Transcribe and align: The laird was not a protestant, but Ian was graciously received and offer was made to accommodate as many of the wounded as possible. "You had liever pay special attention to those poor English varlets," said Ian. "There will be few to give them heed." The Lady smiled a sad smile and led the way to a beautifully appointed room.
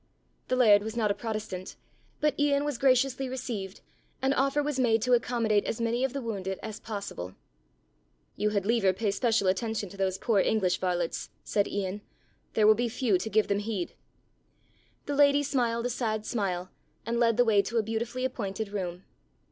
The 0.47 0.55
laird 0.55 0.81
was 0.81 0.97
not 0.97 1.11
a 1.11 1.13
protestant, 1.13 1.75
but 2.21 2.33
Ian 2.39 2.65
was 2.65 2.79
graciously 2.79 3.29
received 3.29 3.81
and 4.19 4.33
offer 4.33 4.63
was 4.63 4.79
made 4.79 4.99
to 5.03 5.13
accommodate 5.13 5.63
as 5.65 5.79
many 5.79 6.03
of 6.03 6.11
the 6.11 6.23
wounded 6.23 6.57
as 6.63 6.79
possible. 6.79 7.35
"You 8.35 8.49
had 8.49 8.65
liever 8.65 8.93
pay 8.93 9.11
special 9.11 9.45
attention 9.47 9.89
to 9.89 9.97
those 9.97 10.17
poor 10.17 10.39
English 10.39 10.79
varlets," 10.79 11.29
said 11.43 11.67
Ian. 11.67 12.01
"There 12.55 12.65
will 12.65 12.73
be 12.73 12.89
few 12.89 13.19
to 13.19 13.29
give 13.29 13.47
them 13.47 13.59
heed." 13.59 13.93
The 15.05 15.13
Lady 15.13 15.43
smiled 15.43 15.85
a 15.85 15.89
sad 15.91 16.25
smile 16.25 16.71
and 17.05 17.19
led 17.19 17.37
the 17.37 17.45
way 17.45 17.61
to 17.61 17.77
a 17.77 17.83
beautifully 17.83 18.25
appointed 18.25 18.69
room. 18.69 19.03